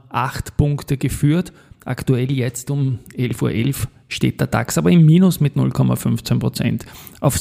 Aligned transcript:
Punkte 0.57 0.97
geführt. 0.97 1.53
Aktuell 1.85 2.31
jetzt 2.31 2.71
um 2.71 3.01
11.11 3.17 3.43
Uhr 3.43 3.49
.11 3.49 3.89
steht 4.07 4.39
der 4.39 4.47
DAX 4.47 4.79
aber 4.79 4.93
im 4.93 5.05
Minus 5.05 5.41
mit 5.41 5.57
0,15 5.57 6.39
Prozent 6.39 6.87
auf 7.21 7.37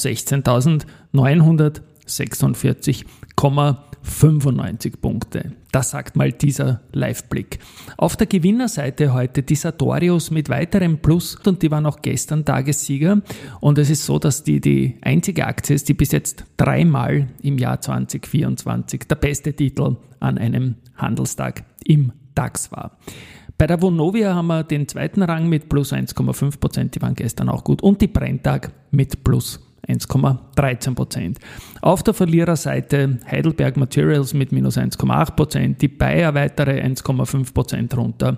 16.946,95 2.08 4.98
Punkte. 4.98 5.54
Das 5.72 5.92
sagt 5.92 6.16
mal 6.16 6.32
dieser 6.32 6.82
Live-Blick. 6.92 7.60
Auf 7.98 8.18
der 8.18 8.28
Gewinnerseite 8.28 9.14
heute 9.14 9.44
die 9.44 9.56
Sartorius 9.56 10.32
mit 10.32 10.50
weiterem 10.50 11.00
Plus 11.00 11.36
und 11.46 11.62
die 11.62 11.72
waren 11.72 11.86
auch 11.86 12.02
gestern 12.02 12.44
Tagessieger. 12.44 13.22
Und 13.62 13.78
es 13.78 13.90
ist 13.90 14.06
so, 14.06 14.20
dass 14.20 14.44
die 14.44 14.60
die 14.60 14.98
einzige 15.02 15.48
Aktie 15.48 15.76
ist, 15.76 15.88
die 15.88 15.94
bis 15.94 16.12
jetzt 16.12 16.44
dreimal 16.58 17.28
im 17.42 17.58
Jahr 17.58 17.80
2024 17.80 19.08
der 19.08 19.16
beste 19.16 19.54
Titel 19.54 19.96
an 20.20 20.38
einem 20.38 20.76
Handelstag 20.96 21.64
im 21.86 22.12
DAX 22.36 22.72
war. 22.72 22.98
Bei 23.58 23.68
der 23.68 23.82
Vonovia 23.82 24.34
haben 24.34 24.48
wir 24.48 24.64
den 24.64 24.88
zweiten 24.88 25.22
Rang 25.22 25.48
mit 25.48 25.70
plus 25.70 25.94
1,5 25.94 26.60
Prozent, 26.60 26.96
die 26.96 27.02
waren 27.02 27.14
gestern 27.14 27.48
auch 27.48 27.64
gut. 27.64 27.84
Und 27.84 28.02
die 28.02 28.08
Brenntag 28.08 28.72
mit 28.90 29.24
plus 29.24 29.60
1,13 29.92 30.96
Prozent. 30.96 31.40
Auf 31.82 32.04
der 32.04 32.14
Verliererseite 32.14 33.20
Heidelberg 33.30 33.78
Materials 33.78 34.34
mit 34.34 34.52
minus 34.52 34.78
1,8 34.78 35.36
Prozent, 35.36 35.82
die 35.82 35.88
Bayer 35.88 36.34
weitere 36.34 36.82
1,5 36.82 37.54
Prozent 37.54 37.98
runter. 37.98 38.38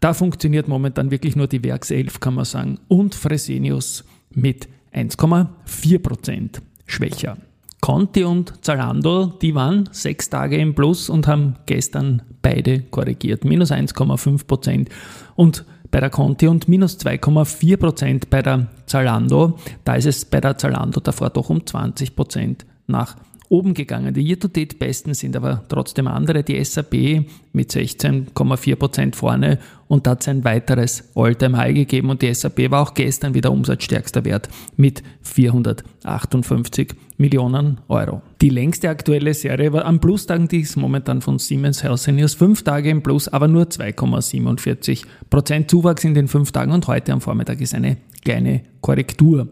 Da 0.00 0.14
funktioniert 0.14 0.68
momentan 0.68 1.10
wirklich 1.10 1.34
nur 1.34 1.48
die 1.48 1.62
Werkself, 1.64 2.20
kann 2.20 2.34
man 2.34 2.44
sagen, 2.44 2.78
und 2.88 3.14
Fresenius 3.14 4.04
mit 4.30 4.68
1,4 4.94 5.98
Prozent 5.98 6.62
schwächer. 6.86 7.36
Conti 7.80 8.24
und 8.24 8.64
Zalando, 8.64 9.26
die 9.26 9.54
waren 9.54 9.88
sechs 9.92 10.28
Tage 10.28 10.56
im 10.56 10.74
Plus 10.74 11.08
und 11.08 11.26
haben 11.26 11.56
gestern 11.66 12.22
beide 12.42 12.80
korrigiert. 12.80 13.44
Minus 13.44 13.70
1,5 13.70 14.46
Prozent 14.46 14.88
und 15.36 15.64
bei 15.90 16.00
der 16.00 16.10
Conti 16.10 16.46
und 16.48 16.68
minus 16.68 16.98
2,4 16.98 17.76
Prozent 17.76 18.30
bei 18.30 18.42
der 18.42 18.66
Zalando. 18.86 19.58
Da 19.84 19.94
ist 19.94 20.06
es 20.06 20.24
bei 20.24 20.40
der 20.40 20.58
Zalando 20.58 21.00
davor 21.00 21.30
doch 21.30 21.50
um 21.50 21.64
20 21.64 22.14
Prozent 22.16 22.66
nach 22.86 23.16
oben 23.48 23.74
gegangen. 23.74 24.14
Die 24.14 24.22
Year-to-Date-Besten 24.22 25.14
sind 25.14 25.36
aber 25.36 25.64
trotzdem 25.68 26.06
andere. 26.06 26.42
Die 26.42 26.62
SAP 26.62 27.24
mit 27.52 27.72
16,4% 27.72 29.14
vorne 29.14 29.58
und 29.88 30.06
hat 30.06 30.20
es 30.20 30.28
ein 30.28 30.44
weiteres 30.44 31.04
All-Time-High 31.14 31.74
gegeben 31.74 32.10
und 32.10 32.22
die 32.22 32.32
SAP 32.32 32.70
war 32.70 32.82
auch 32.82 32.94
gestern 32.94 33.34
wieder 33.34 33.50
umsatzstärkster 33.50 34.24
Wert 34.24 34.48
mit 34.76 35.02
458 35.22 36.94
Millionen 37.16 37.78
Euro. 37.88 38.22
Die 38.40 38.50
längste 38.50 38.90
aktuelle 38.90 39.34
Serie 39.34 39.72
war 39.72 39.86
am 39.86 40.00
Plustagen, 40.00 40.46
die 40.46 40.60
ist 40.60 40.76
momentan 40.76 41.20
von 41.20 41.38
Siemens 41.38 41.82
Healthineers, 41.82 42.34
fünf 42.34 42.62
Tage 42.62 42.90
im 42.90 43.02
Plus, 43.02 43.28
aber 43.28 43.48
nur 43.48 43.64
2,47% 43.64 45.68
Zuwachs 45.68 46.04
in 46.04 46.14
den 46.14 46.28
fünf 46.28 46.52
Tagen 46.52 46.72
und 46.72 46.86
heute 46.86 47.12
am 47.12 47.20
Vormittag 47.20 47.60
ist 47.60 47.74
eine 47.74 47.96
kleine 48.24 48.62
Korrektur. 48.80 49.48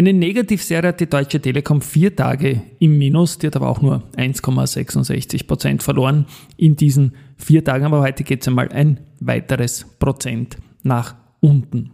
Eine 0.00 0.14
Negativserie 0.14 0.88
hat 0.88 1.00
die 1.00 1.10
Deutsche 1.10 1.42
Telekom 1.42 1.82
vier 1.82 2.16
Tage 2.16 2.62
im 2.78 2.96
Minus, 2.96 3.36
die 3.36 3.48
hat 3.48 3.56
aber 3.56 3.68
auch 3.68 3.82
nur 3.82 4.02
1,66 4.16 5.46
Prozent 5.46 5.82
verloren 5.82 6.24
in 6.56 6.74
diesen 6.74 7.12
vier 7.36 7.62
Tagen, 7.62 7.84
aber 7.84 8.00
heute 8.00 8.24
geht 8.24 8.40
es 8.40 8.48
einmal 8.48 8.70
ein 8.70 9.00
weiteres 9.20 9.84
Prozent 9.98 10.56
nach 10.82 11.16
unten. 11.40 11.90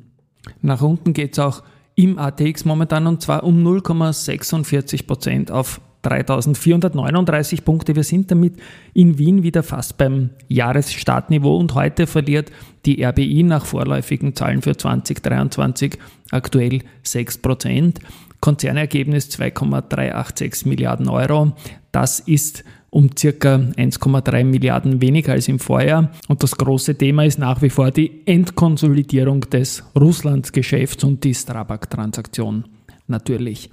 Nach 0.63 0.83
unten 0.83 1.15
geht 1.15 1.33
es 1.33 1.41
auch 1.41 1.65
im 1.97 2.17
ATX 2.17 2.65
momentan 2.65 3.09
und 3.09 3.23
zwar 3.23 3.43
um 3.43 3.67
0,46 3.67 5.05
Prozent 5.09 5.51
auf 5.51 5.81
3439 6.07 7.65
Punkte. 7.65 7.97
Wir 7.97 8.05
sind 8.05 8.31
damit 8.31 8.55
in 8.95 9.19
Wien 9.19 9.43
wieder 9.43 9.63
fast 9.63 9.99
beim 9.99 10.31
Jahresstartniveau 10.49 11.57
und 11.57 11.75
heute 11.75 12.07
verliert 12.07 12.53
die 12.85 13.05
RBI 13.05 13.43
nach 13.43 13.67
vorläufigen 13.67 14.37
Zahlen 14.37 14.63
für 14.63 14.77
2023 14.77 15.99
aktuell 16.31 16.83
6 17.03 17.39
Prozent. 17.39 18.01
Konzernergebnis 18.41 19.31
2,386 19.31 20.67
Milliarden 20.67 21.09
Euro. 21.09 21.53
Das 21.91 22.21
ist 22.21 22.63
um 22.91 23.11
circa 23.19 23.57
1,3 23.57 24.45
Milliarden 24.45 25.01
weniger 25.01 25.33
als 25.33 25.49
im 25.49 25.59
Vorjahr. 25.59 26.13
Und 26.29 26.43
das 26.43 26.57
große 26.57 26.97
Thema 26.97 27.25
ist 27.25 27.39
nach 27.39 27.63
wie 27.63 27.71
vor 27.71 27.91
die 27.91 28.23
Endkonsolidierung 28.27 29.41
des 29.41 29.83
Russlandsgeschäfts 29.99 31.03
und 31.03 31.25
die 31.25 31.35
Strabag-Transaktion 31.35 32.65
natürlich. 33.09 33.71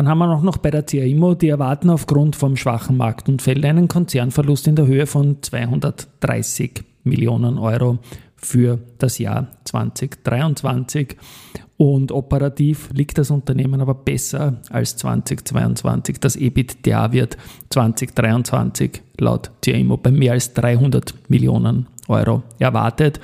Dann 0.00 0.08
haben 0.08 0.20
wir 0.20 0.34
auch 0.34 0.40
noch 0.40 0.56
bei 0.56 0.70
der 0.70 0.82
CAIMO, 0.82 1.34
die 1.34 1.50
erwarten 1.50 1.90
aufgrund 1.90 2.34
vom 2.34 2.56
schwachen 2.56 2.96
Marktumfeld 2.96 3.62
einen 3.66 3.86
Konzernverlust 3.86 4.66
in 4.66 4.74
der 4.74 4.86
Höhe 4.86 5.06
von 5.06 5.42
230 5.42 6.82
Millionen 7.04 7.58
Euro 7.58 7.98
für 8.34 8.78
das 8.96 9.18
Jahr 9.18 9.48
2023. 9.64 11.18
Und 11.76 12.12
operativ 12.12 12.88
liegt 12.94 13.18
das 13.18 13.30
Unternehmen 13.30 13.82
aber 13.82 13.92
besser 13.92 14.62
als 14.70 14.96
2022. 14.96 16.18
Das 16.18 16.34
EBITDA 16.34 17.12
wird 17.12 17.36
2023 17.68 19.02
laut 19.18 19.50
CIMO 19.62 19.98
bei 19.98 20.12
mehr 20.12 20.32
als 20.32 20.54
300 20.54 21.12
Millionen 21.28 21.88
Euro 22.08 22.42
erwartet. 22.58 23.20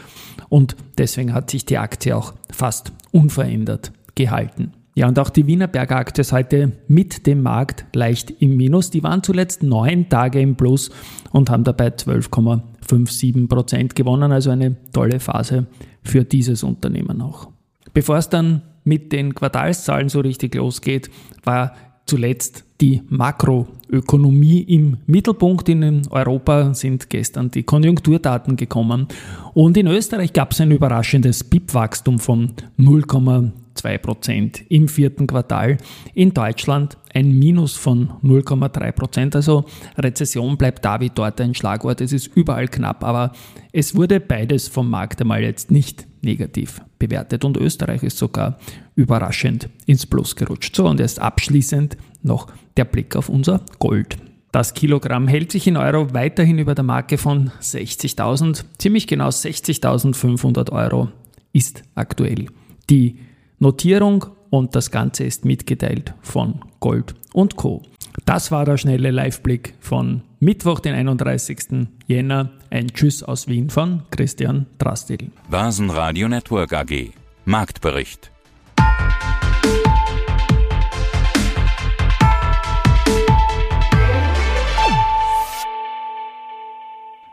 Und 0.51 0.77
deswegen 0.99 1.33
hat 1.33 1.49
sich 1.49 1.65
die 1.65 1.79
Aktie 1.79 2.15
auch 2.15 2.35
fast 2.53 2.93
unverändert 3.13 3.93
gehalten. 4.15 4.75
Ja, 4.97 5.09
und 5.09 5.19
auch 5.19 5.29
die 5.29 5.47
Wienerberger 5.47 5.97
Aktie 5.97 6.23
ist 6.23 6.33
heute 6.33 6.73
mit 6.89 7.27
dem 7.27 7.43
Markt 7.43 7.85
leicht 7.95 8.31
im 8.41 8.57
Minus. 8.57 8.89
Die 8.89 9.03
waren 9.03 9.23
zuletzt 9.23 9.63
neun 9.63 10.09
Tage 10.09 10.41
im 10.41 10.57
Plus 10.57 10.91
und 11.33 11.51
haben 11.51 11.65
dabei 11.65 11.89
12,57 11.89 13.47
Prozent 13.47 13.95
gewonnen. 13.95 14.33
Also 14.33 14.51
eine 14.51 14.77
tolle 14.95 15.21
Phase 15.21 15.67
für 16.03 16.25
dieses 16.25 16.63
Unternehmen 16.63 17.21
auch. 17.21 17.49
Bevor 17.93 18.17
es 18.17 18.31
dann 18.31 18.63
mit 18.85 19.13
den 19.13 19.35
Quartalszahlen 19.35 20.09
so 20.09 20.21
richtig 20.21 20.55
losgeht, 20.55 21.11
war 21.45 21.75
zuletzt 22.07 22.65
die 22.81 23.03
Makroökonomie 23.11 24.63
im 24.63 24.97
Mittelpunkt. 25.07 25.69
In 25.69 26.09
Europa 26.09 26.73
sind 26.73 27.11
gestern 27.11 27.51
die 27.51 27.65
Konjunkturdaten 27.65 28.57
gekommen 28.57 29.09
und 29.53 29.77
in 29.77 29.89
Österreich 29.89 30.33
gab 30.33 30.53
es 30.53 30.61
ein 30.63 30.71
überraschendes 30.71 31.45
BIP-Wachstum 31.45 32.19
von 32.19 32.53
0,3 32.79 33.51
2% 33.77 34.63
im 34.69 34.89
vierten 34.89 35.27
Quartal. 35.27 35.79
In 36.15 36.35
Deutschland 36.35 36.97
ein 37.15 37.31
Minus 37.33 37.77
von 37.77 38.11
0,3%. 38.23 39.35
Also 39.35 39.65
Rezession 39.97 40.57
bleibt 40.57 40.85
da 40.85 41.01
wie 41.01 41.11
dort 41.11 41.41
ein 41.41 41.55
Schlagwort. 41.55 42.01
Es 42.01 42.13
ist 42.13 42.35
überall 42.37 42.69
knapp, 42.69 43.05
aber 43.05 43.33
es 43.73 43.95
wurde 43.95 44.21
beides 44.21 44.69
vom 44.69 44.91
Markt 44.91 45.21
einmal 45.21 45.43
jetzt 45.43 45.71
nicht 45.71 46.07
negativ 46.23 46.81
bewertet 46.99 47.45
und 47.45 47.57
Österreich 47.57 48.03
ist 48.03 48.19
sogar 48.19 48.59
überraschend 48.95 49.69
ins 49.87 50.07
Plus 50.07 50.37
gerutscht. 50.37 50.77
So, 50.77 50.87
und 50.87 51.01
erst 51.01 51.21
abschließend 51.21 51.97
noch 52.23 52.49
der 52.77 52.85
Blick 52.85 53.17
auf 53.17 53.29
unser 53.29 53.61
Gold. 53.79 54.19
Das 54.53 54.75
Kilogramm 54.75 55.29
hält 55.29 55.53
sich 55.53 55.67
in 55.67 55.77
Euro 55.77 56.15
weiterhin 56.15 56.59
über 56.59 56.75
der 56.75 56.85
Marke 56.85 57.19
von 57.19 57.51
60.000. 57.61 58.65
Ziemlich 58.79 59.07
genau 59.07 59.29
60.500 59.29 60.73
Euro 60.73 61.09
ist 61.53 61.83
aktuell 61.95 62.47
die 62.89 63.19
Notierung 63.59 64.27
und 64.51 64.77
das 64.77 64.91
Ganze 64.91 65.25
ist 65.25 65.45
mitgeteilt 65.45 66.15
von 66.21 66.61
Gold 66.81 67.15
und 67.33 67.57
Co. 67.57 67.83
Das 68.25 68.51
war 68.51 68.65
der 68.65 68.77
schnelle 68.77 69.11
Liveblick 69.11 69.75
von 69.81 70.23
Mittwoch, 70.41 70.81
den 70.81 70.95
31. 70.95 71.89
Jänner. 72.07 72.51
Ein 72.71 72.89
Tschüss 72.89 73.23
aus 73.23 73.49
Wien 73.49 73.71
von 73.71 74.03
Christian 74.11 74.67
Drastil. 74.79 75.31
Basen 75.49 75.87
Network 75.87 76.73
AG. 76.73 77.13
Marktbericht. 77.45 78.31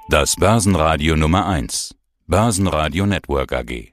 Das 0.10 0.36
Börsenradio 0.36 1.16
Nummer 1.16 1.48
1. 1.48 1.96
Börsenradio 2.28 3.06
Network 3.06 3.52
AG. 3.52 3.93